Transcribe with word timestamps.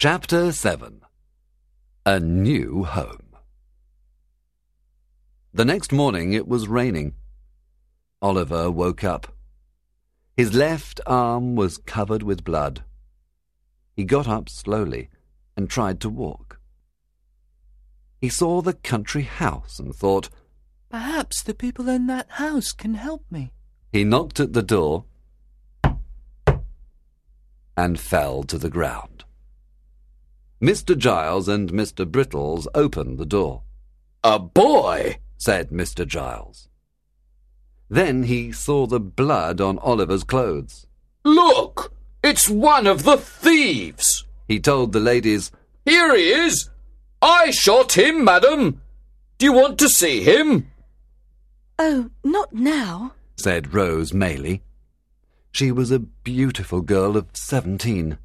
Chapter 0.00 0.52
7 0.52 1.00
A 2.06 2.20
New 2.20 2.84
Home 2.84 3.34
The 5.52 5.64
next 5.64 5.90
morning 5.90 6.34
it 6.34 6.46
was 6.46 6.68
raining. 6.68 7.14
Oliver 8.22 8.70
woke 8.70 9.02
up. 9.02 9.34
His 10.36 10.54
left 10.54 11.00
arm 11.04 11.56
was 11.56 11.78
covered 11.78 12.22
with 12.22 12.44
blood. 12.44 12.84
He 13.96 14.04
got 14.04 14.28
up 14.28 14.48
slowly 14.48 15.10
and 15.56 15.68
tried 15.68 15.98
to 16.02 16.08
walk. 16.08 16.60
He 18.20 18.28
saw 18.28 18.62
the 18.62 18.74
country 18.74 19.22
house 19.22 19.80
and 19.80 19.92
thought, 19.92 20.28
Perhaps 20.90 21.42
the 21.42 21.54
people 21.54 21.88
in 21.88 22.06
that 22.06 22.30
house 22.30 22.70
can 22.70 22.94
help 22.94 23.24
me. 23.32 23.50
He 23.92 24.04
knocked 24.04 24.38
at 24.38 24.52
the 24.52 24.62
door 24.62 25.06
and 27.76 27.98
fell 27.98 28.44
to 28.44 28.58
the 28.58 28.70
ground. 28.70 29.24
Mr. 30.60 30.96
Giles 30.96 31.48
and 31.48 31.72
Mr. 31.72 32.04
Brittles 32.04 32.66
opened 32.74 33.18
the 33.18 33.26
door. 33.26 33.62
A 34.24 34.38
boy, 34.38 35.18
said 35.36 35.70
Mr. 35.70 36.06
Giles. 36.06 36.68
Then 37.88 38.24
he 38.24 38.52
saw 38.52 38.86
the 38.86 39.00
blood 39.00 39.60
on 39.60 39.78
Oliver's 39.78 40.24
clothes. 40.24 40.86
Look, 41.24 41.92
it's 42.22 42.48
one 42.48 42.86
of 42.86 43.04
the 43.04 43.16
thieves. 43.16 44.26
He 44.48 44.58
told 44.58 44.92
the 44.92 45.00
ladies, 45.00 45.50
Here 45.84 46.14
he 46.16 46.30
is. 46.30 46.68
I 47.22 47.50
shot 47.50 47.96
him, 47.96 48.24
madam. 48.24 48.80
Do 49.38 49.46
you 49.46 49.52
want 49.52 49.78
to 49.78 49.88
see 49.88 50.22
him? 50.22 50.70
Oh, 51.78 52.10
not 52.24 52.52
now, 52.52 53.12
said 53.36 53.72
Rose 53.72 54.12
Maylie. 54.12 54.62
She 55.52 55.70
was 55.70 55.90
a 55.92 56.00
beautiful 56.00 56.80
girl 56.80 57.16
of 57.16 57.28
seventeen. 57.32 58.18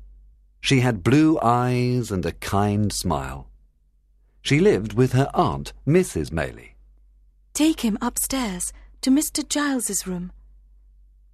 She 0.64 0.80
had 0.80 1.04
blue 1.04 1.38
eyes 1.42 2.10
and 2.10 2.26
a 2.26 2.32
kind 2.32 2.94
smile. 2.94 3.50
She 4.42 4.62
lived 4.62 4.94
with 4.94 5.12
her 5.12 5.30
aunt, 5.34 5.74
Mrs. 5.86 6.32
Maylie. 6.32 6.76
Take 7.54 7.82
him 7.82 7.98
upstairs 8.02 8.72
to 9.02 9.12
Mr. 9.12 9.46
Giles's 9.46 10.08
room. 10.08 10.32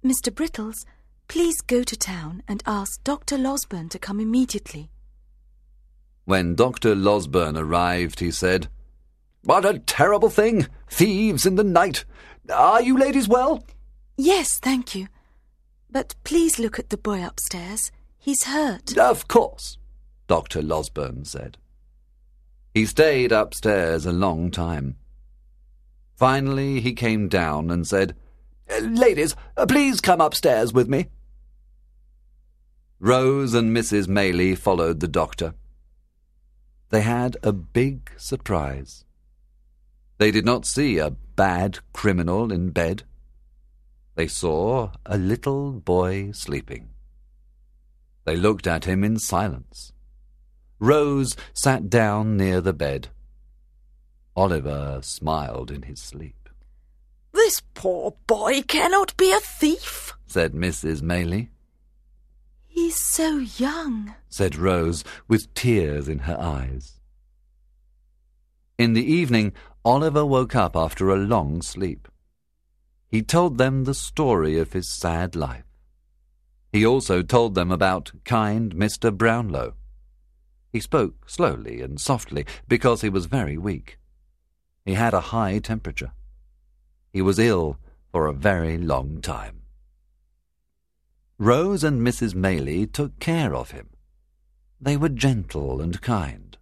Mr. 0.04 0.34
Brittles, 0.34 0.84
please 1.28 1.60
go 1.60 1.84
to 1.84 1.96
town 1.96 2.42
and 2.48 2.60
ask 2.66 3.04
Dr. 3.04 3.38
Losberne 3.38 3.88
to 3.90 4.00
come 4.00 4.18
immediately. 4.18 4.90
When 6.24 6.56
Dr. 6.56 6.96
Losberne 6.96 7.56
arrived, 7.56 8.18
he 8.18 8.32
said, 8.32 8.66
What 9.44 9.64
a 9.64 9.78
terrible 9.78 10.30
thing! 10.30 10.66
Thieves 10.88 11.46
in 11.46 11.54
the 11.54 11.62
night! 11.62 12.04
Are 12.52 12.82
you 12.82 12.98
ladies 12.98 13.28
well? 13.28 13.62
Yes, 14.16 14.58
thank 14.58 14.96
you. 14.96 15.06
But 15.88 16.16
please 16.24 16.58
look 16.58 16.80
at 16.80 16.90
the 16.90 16.96
boy 16.96 17.24
upstairs. 17.24 17.92
He's 18.20 18.44
hurt. 18.44 18.96
Of 18.98 19.28
course, 19.28 19.78
Dr. 20.26 20.60
Losberne 20.60 21.26
said. 21.26 21.56
He 22.74 22.84
stayed 22.84 23.32
upstairs 23.32 24.04
a 24.04 24.12
long 24.12 24.50
time. 24.50 24.96
Finally, 26.16 26.82
he 26.82 26.92
came 26.92 27.28
down 27.28 27.70
and 27.70 27.86
said, 27.86 28.14
Ladies, 28.82 29.34
please 29.66 30.02
come 30.02 30.20
upstairs 30.20 30.72
with 30.72 30.86
me. 30.86 31.06
Rose 33.00 33.54
and 33.54 33.74
Mrs. 33.74 34.06
Maylie 34.06 34.54
followed 34.54 35.00
the 35.00 35.08
doctor. 35.08 35.54
They 36.90 37.00
had 37.00 37.38
a 37.42 37.52
big 37.54 38.10
surprise. 38.18 39.06
They 40.18 40.30
did 40.30 40.44
not 40.44 40.66
see 40.66 40.98
a 40.98 41.10
bad 41.10 41.78
criminal 41.94 42.52
in 42.52 42.68
bed. 42.68 43.04
They 44.14 44.28
saw 44.28 44.90
a 45.06 45.16
little 45.16 45.72
boy 45.72 46.32
sleeping. 46.32 46.90
They 48.24 48.36
looked 48.36 48.66
at 48.66 48.84
him 48.84 49.02
in 49.04 49.18
silence. 49.18 49.92
Rose 50.78 51.36
sat 51.52 51.90
down 51.90 52.36
near 52.36 52.60
the 52.60 52.72
bed. 52.72 53.08
Oliver 54.36 55.00
smiled 55.02 55.70
in 55.70 55.82
his 55.82 56.00
sleep. 56.00 56.48
This 57.32 57.60
poor 57.74 58.14
boy 58.26 58.62
cannot 58.62 59.16
be 59.16 59.32
a 59.32 59.40
thief, 59.40 60.14
said 60.26 60.52
Mrs. 60.52 61.02
Maylie. 61.02 61.50
He's 62.66 62.96
so 62.96 63.38
young, 63.38 64.14
said 64.28 64.56
Rose, 64.56 65.04
with 65.28 65.52
tears 65.54 66.08
in 66.08 66.20
her 66.20 66.38
eyes. 66.40 67.00
In 68.78 68.94
the 68.94 69.04
evening, 69.04 69.52
Oliver 69.84 70.24
woke 70.24 70.54
up 70.54 70.76
after 70.76 71.10
a 71.10 71.16
long 71.16 71.62
sleep. 71.62 72.08
He 73.08 73.22
told 73.22 73.58
them 73.58 73.84
the 73.84 73.94
story 73.94 74.58
of 74.58 74.72
his 74.72 74.88
sad 74.88 75.36
life. 75.36 75.69
He 76.72 76.86
also 76.86 77.22
told 77.22 77.54
them 77.54 77.72
about 77.72 78.12
kind 78.24 78.74
Mr. 78.74 79.16
Brownlow. 79.16 79.74
He 80.72 80.78
spoke 80.78 81.28
slowly 81.28 81.80
and 81.80 82.00
softly 82.00 82.46
because 82.68 83.00
he 83.00 83.08
was 83.08 83.26
very 83.26 83.58
weak. 83.58 83.98
He 84.84 84.94
had 84.94 85.12
a 85.12 85.32
high 85.32 85.58
temperature. 85.58 86.12
He 87.12 87.20
was 87.20 87.40
ill 87.40 87.76
for 88.12 88.26
a 88.26 88.32
very 88.32 88.78
long 88.78 89.20
time. 89.20 89.62
Rose 91.38 91.82
and 91.82 92.06
Mrs. 92.06 92.34
Maylie 92.34 92.86
took 92.86 93.18
care 93.18 93.54
of 93.54 93.72
him. 93.72 93.88
They 94.80 94.96
were 94.96 95.08
gentle 95.08 95.80
and 95.80 96.00
kind. 96.00 96.56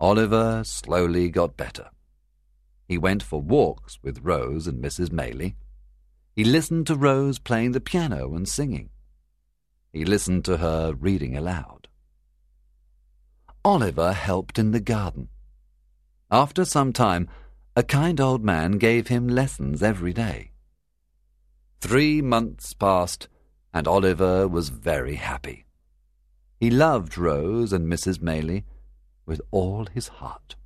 Oliver 0.00 0.62
slowly 0.64 1.28
got 1.28 1.56
better. 1.56 1.90
He 2.88 2.96
went 2.96 3.22
for 3.22 3.40
walks 3.40 3.98
with 4.02 4.22
Rose 4.22 4.66
and 4.66 4.82
Mrs. 4.82 5.12
Maylie. 5.12 5.56
He 6.34 6.44
listened 6.44 6.86
to 6.86 6.96
Rose 6.96 7.38
playing 7.38 7.72
the 7.72 7.80
piano 7.80 8.34
and 8.34 8.48
singing. 8.48 8.88
He 9.92 10.04
listened 10.04 10.44
to 10.46 10.56
her 10.56 10.94
reading 10.94 11.36
aloud. 11.36 11.88
Oliver 13.64 14.12
helped 14.12 14.58
in 14.58 14.70
the 14.70 14.80
garden. 14.80 15.28
After 16.30 16.64
some 16.64 16.92
time, 16.92 17.28
a 17.76 17.82
kind 17.82 18.20
old 18.20 18.42
man 18.42 18.72
gave 18.72 19.08
him 19.08 19.28
lessons 19.28 19.82
every 19.82 20.12
day. 20.12 20.50
Three 21.80 22.22
months 22.22 22.72
passed, 22.72 23.28
and 23.72 23.86
Oliver 23.86 24.48
was 24.48 24.70
very 24.70 25.16
happy. 25.16 25.66
He 26.58 26.70
loved 26.70 27.18
Rose 27.18 27.72
and 27.72 27.86
Mrs. 27.86 28.22
Maylie 28.22 28.64
with 29.26 29.40
all 29.50 29.86
his 29.86 30.08
heart. 30.08 30.56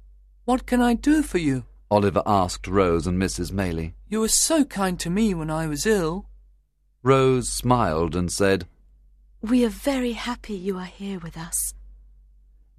What 0.44 0.66
can 0.66 0.80
I 0.80 0.94
do 0.94 1.22
for 1.22 1.38
you? 1.38 1.64
Oliver 1.90 2.22
asked 2.26 2.66
Rose 2.66 3.06
and 3.06 3.20
Mrs. 3.20 3.52
Maylie. 3.52 3.94
You 4.08 4.20
were 4.20 4.28
so 4.28 4.64
kind 4.64 4.98
to 5.00 5.10
me 5.10 5.34
when 5.34 5.50
I 5.50 5.66
was 5.66 5.86
ill. 5.86 6.26
Rose 7.02 7.48
smiled 7.48 8.14
and 8.14 8.30
said, 8.30 8.66
We 9.42 9.64
are 9.64 9.70
very 9.70 10.12
happy 10.12 10.54
you 10.54 10.78
are 10.78 10.84
here 10.84 11.18
with 11.18 11.36
us. 11.36 11.74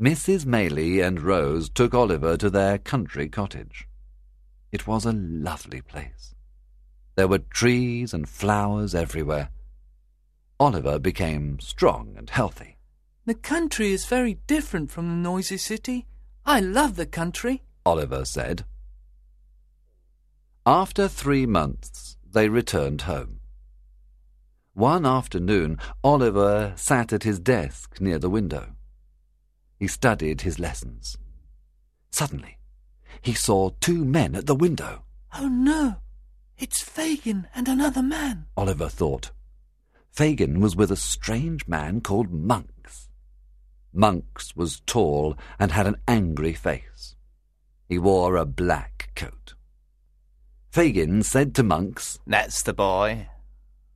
Mrs. 0.02 0.46
Maylie 0.46 1.02
and 1.02 1.22
Rose 1.22 1.70
took 1.70 1.94
Oliver 1.94 2.36
to 2.38 2.50
their 2.50 2.78
country 2.78 3.30
cottage. 3.30 3.88
It 4.72 4.88
was 4.88 5.06
a 5.06 5.14
lovely 5.14 5.82
place. 5.82 6.36
There 7.16 7.28
were 7.28 7.40
trees 7.40 8.14
and 8.14 8.28
flowers 8.28 8.94
everywhere. 8.94 9.50
Oliver 10.60 11.00
became 11.00 11.60
strong 11.60 12.16
and 12.18 12.30
healthy. 12.30 12.78
The 13.26 13.36
country 13.36 13.92
is 13.92 14.06
very 14.06 14.36
different 14.48 14.90
from 14.90 15.10
the 15.10 15.16
noisy 15.16 15.58
city. 15.58 16.06
I 16.46 16.60
love 16.60 16.96
the 16.96 17.06
country, 17.06 17.64
Oliver 17.86 18.26
said. 18.26 18.66
After 20.66 21.08
three 21.08 21.46
months, 21.46 22.18
they 22.30 22.50
returned 22.50 23.02
home. 23.02 23.37
One 24.78 25.08
afternoon, 25.08 25.80
Oliver 26.04 26.74
sat 26.76 27.12
at 27.12 27.24
his 27.24 27.40
desk 27.40 28.00
near 28.00 28.20
the 28.20 28.30
window. 28.30 28.76
He 29.80 29.88
studied 29.88 30.42
his 30.42 30.60
lessons. 30.60 31.18
Suddenly, 32.12 32.60
he 33.20 33.34
saw 33.34 33.72
two 33.82 34.06
men 34.06 34.36
at 34.36 34.46
the 34.46 34.54
window. 34.54 35.02
Oh 35.36 35.48
no, 35.48 35.96
it's 36.60 36.84
Fagin 36.84 37.48
and 37.56 37.68
another 37.68 38.04
man, 38.04 38.46
Oliver 38.56 38.88
thought. 38.88 39.32
Fagin 40.12 40.60
was 40.60 40.76
with 40.76 40.92
a 40.92 40.96
strange 40.96 41.68
man 41.68 42.00
called 42.00 42.32
Monks. 42.32 43.10
Monks 43.92 44.56
was 44.56 44.84
tall 44.86 45.36
and 45.58 45.72
had 45.72 45.88
an 45.88 45.96
angry 46.08 46.54
face. 46.54 47.16
He 47.90 47.98
wore 47.98 48.36
a 48.36 48.46
black 48.46 49.10
coat. 49.16 49.56
Fagin 50.70 51.24
said 51.24 51.56
to 51.56 51.64
Monks, 51.64 52.20
That's 52.28 52.62
the 52.62 52.76
boy. 52.76 53.28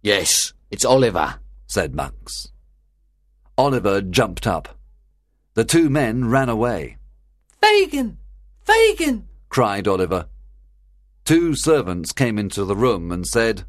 Yes, 0.02 0.54
it's 0.72 0.86
Oliver, 0.86 1.36
said 1.68 1.94
Monks. 1.94 2.52
Oliver 3.58 4.02
jumped 4.02 4.48
up. 4.48 4.78
The 5.54 5.66
two 5.66 5.90
men 5.90 6.30
ran 6.30 6.50
away. 6.50 6.98
Fagin! 7.62 8.18
Fagin! 8.64 9.28
cried 9.50 9.88
Oliver. 9.88 10.28
Two 11.26 11.56
servants 11.56 12.14
came 12.14 12.40
into 12.40 12.64
the 12.66 12.76
room 12.76 13.12
and 13.12 13.28
said, 13.28 13.66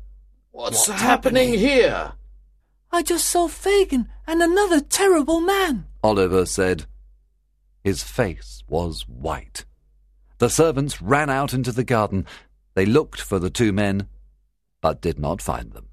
What's, 0.52 0.88
What's 0.88 1.00
happening, 1.00 1.48
happening 1.48 1.58
here? 1.58 2.12
I 2.92 3.02
just 3.02 3.26
saw 3.26 3.48
Fagin 3.48 4.08
and 4.26 4.42
another 4.42 4.80
terrible 4.80 5.40
man, 5.40 5.86
Oliver 6.02 6.46
said. 6.46 6.86
His 7.82 8.02
face 8.02 8.62
was 8.68 9.08
white. 9.08 9.64
The 10.38 10.48
servants 10.50 11.02
ran 11.02 11.30
out 11.30 11.52
into 11.52 11.72
the 11.72 11.84
garden. 11.84 12.26
They 12.74 12.86
looked 12.86 13.20
for 13.20 13.38
the 13.38 13.50
two 13.50 13.72
men, 13.72 14.08
but 14.80 15.00
did 15.00 15.18
not 15.18 15.42
find 15.42 15.72
them. 15.72 15.88